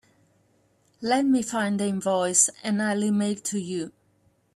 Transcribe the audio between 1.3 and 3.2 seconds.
find the invoice and I'll